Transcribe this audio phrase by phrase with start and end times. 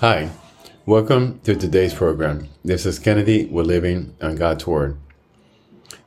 [0.00, 0.30] Hi,
[0.86, 2.48] welcome to today's program.
[2.64, 3.46] This is Kennedy.
[3.46, 4.96] We're living on God's Word.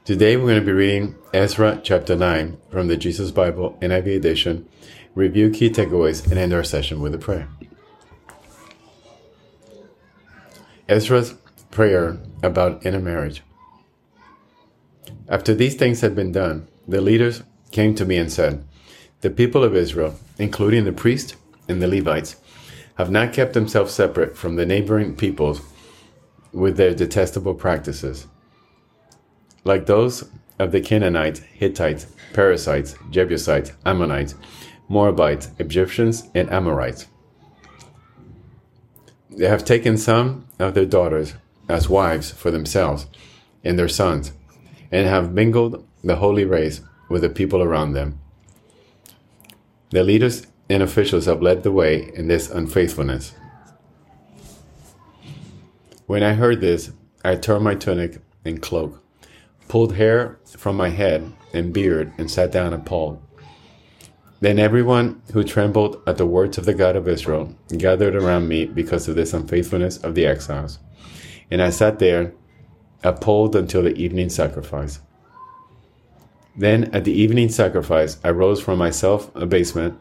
[0.06, 4.70] Today we're going to be reading Ezra chapter 9 from the Jesus Bible NIV edition,
[5.14, 7.50] review key takeaways, and end our session with a prayer.
[10.88, 11.34] Ezra's
[11.70, 13.44] prayer about intermarriage.
[15.28, 18.66] After these things had been done, the leaders came to me and said,
[19.20, 21.36] The people of Israel, including the priests
[21.68, 22.38] and the Levites,
[22.96, 25.62] have not kept themselves separate from the neighboring peoples
[26.52, 28.28] with their detestable practices,
[29.64, 30.30] like those
[30.60, 34.36] of the Canaanites, Hittites, Perizzites, Jebusites, Ammonites,
[34.90, 37.08] Moabites, Egyptians, and Amorites.
[39.30, 41.36] They have taken some of their daughters
[41.70, 43.08] as wives for themselves
[43.64, 44.34] and their sons,
[44.92, 48.20] and have mingled the holy race with the people around them.
[49.92, 53.34] The leaders and officials have led the way in this unfaithfulness.
[56.06, 56.92] When I heard this,
[57.26, 59.04] I tore my tunic and cloak,
[59.68, 63.22] pulled hair from my head and beard, and sat down appalled.
[64.40, 68.66] Then everyone who trembled at the words of the God of Israel gathered around me
[68.66, 70.80] because of this unfaithfulness of the exiles.
[71.52, 72.34] And I sat there,
[73.04, 75.00] appalled until the evening sacrifice.
[76.56, 80.00] Then at the evening sacrifice, I rose from my self abasement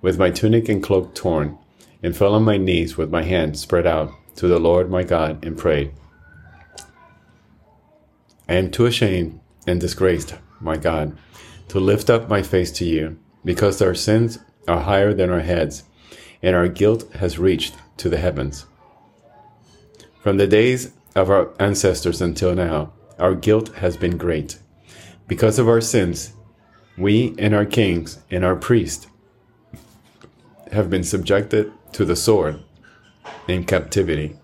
[0.00, 1.58] with my tunic and cloak torn,
[2.02, 5.44] and fell on my knees with my hands spread out to the Lord my God
[5.44, 5.92] and prayed.
[8.48, 11.16] I am too ashamed and disgraced, my God,
[11.68, 15.84] to lift up my face to you, because our sins are higher than our heads,
[16.42, 18.66] and our guilt has reached to the heavens.
[20.22, 24.58] From the days of our ancestors until now, our guilt has been great.
[25.28, 26.32] Because of our sins,
[26.98, 29.06] we and our kings and our priests
[30.72, 32.62] have been subjected to the sword
[33.48, 34.36] in captivity,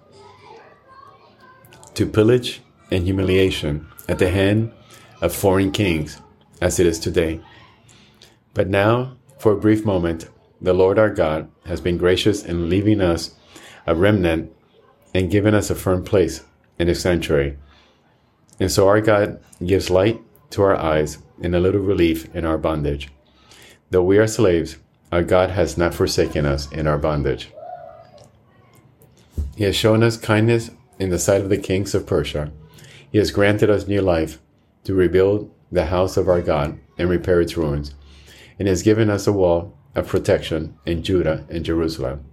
[1.95, 4.73] to pillage and humiliation at the hand
[5.23, 6.21] of foreign kings,
[6.61, 7.41] as it is today.
[8.55, 10.29] But now, for a brief moment,
[10.61, 13.35] the Lord our God has been gracious in leaving us
[13.87, 14.53] a remnant
[15.15, 16.43] and given us a firm place
[16.79, 17.57] in His sanctuary.
[18.59, 20.21] And so our God gives light
[20.51, 23.09] to our eyes and a little relief in our bondage.
[23.91, 24.77] Though we are slaves,
[25.13, 27.51] our God has not forsaken us in our bondage.
[29.57, 32.53] He has shown us kindness in the sight of the kings of Persia.
[33.11, 34.39] He has granted us new life
[34.85, 37.95] to rebuild the house of our God and repair its ruins,
[38.59, 42.25] and has given us a wall of protection in Judah and Jerusalem.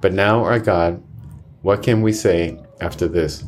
[0.00, 1.02] But now, our God,
[1.62, 3.44] what can we say after this?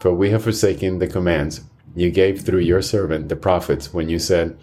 [0.00, 1.62] For we have forsaken the commands
[1.94, 4.58] you gave through your servant, the prophets, when you said,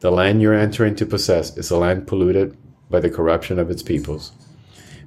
[0.00, 2.56] The land you're entering to possess is a land polluted
[2.90, 4.32] by the corruption of its peoples.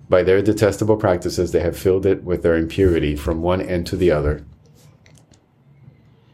[0.10, 3.96] By their detestable practices, they have filled it with their impurity from one end to
[3.96, 4.44] the other.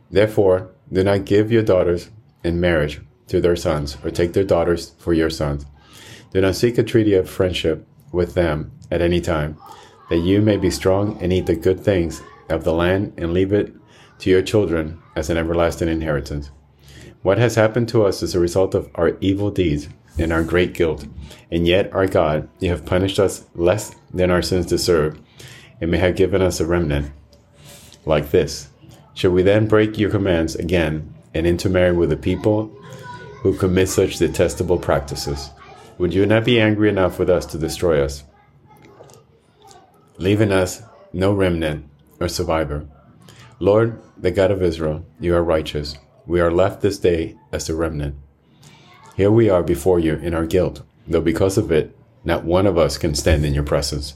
[0.10, 2.10] Therefore, do not give your daughters
[2.44, 5.66] in marriage to their sons, or take their daughters for your sons.
[6.32, 9.58] Do not seek a treaty of friendship with them at any time,
[10.10, 13.52] that you may be strong and eat the good things of the land and leave
[13.52, 13.74] it
[14.20, 16.52] to your children as an everlasting inheritance.
[17.24, 20.74] What has happened to us is a result of our evil deeds and our great
[20.74, 21.06] guilt.
[21.52, 25.20] And yet, our God, you have punished us less than our sins deserve,
[25.82, 27.12] and may have given us a remnant
[28.06, 28.70] like this.
[29.14, 32.68] Should we then break your commands again and intermarry with the people
[33.42, 35.52] who commit such detestable practices?
[35.98, 38.24] Would you not be angry enough with us to destroy us,
[40.18, 40.82] leaving us
[41.14, 41.90] no remnant
[42.20, 42.88] or survivor?
[43.60, 45.98] Lord, the God of Israel, you are righteous.
[46.26, 48.16] We are left this day as a remnant.
[49.16, 51.96] Here we are before you in our guilt, though because of it,
[52.26, 54.16] not one of us can stand in your presence.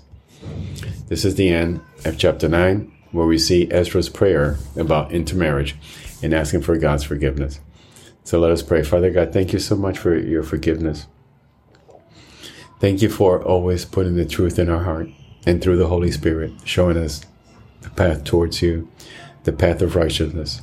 [1.08, 5.78] This is the end of chapter 9, where we see Ezra's prayer about intermarriage
[6.22, 7.62] and asking for God's forgiveness.
[8.26, 8.84] So let us pray.
[8.84, 11.08] Father God, thank you so much for your forgiveness.
[12.81, 15.08] Thank you for always putting the truth in our heart
[15.46, 17.22] and through the Holy Spirit, showing us
[17.81, 18.90] the path towards you,
[19.46, 20.62] the path of righteousness.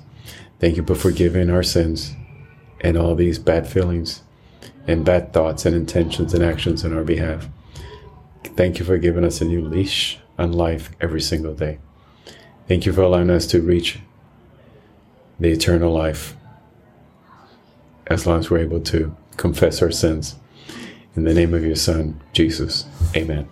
[0.60, 2.14] Thank you for forgiving our sins
[2.82, 4.22] and all these bad feelings
[4.86, 7.48] and bad thoughts and intentions and actions on our behalf.
[8.44, 11.78] Thank you for giving us a new leash on life every single day.
[12.68, 13.98] Thank you for allowing us to reach
[15.38, 16.36] the eternal life
[18.06, 20.36] as long as we're able to confess our sins.
[21.14, 22.86] In the name of your Son, Jesus.
[23.16, 23.48] Amen.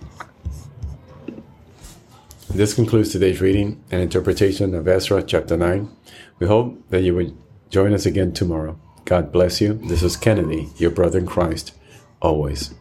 [2.50, 5.90] This concludes today's reading and interpretation of Ezra chapter 9.
[6.38, 7.36] We hope that you will
[7.70, 8.78] join us again tomorrow.
[9.04, 9.74] God bless you.
[9.74, 11.72] This is Kennedy, your brother in Christ,
[12.22, 12.72] always.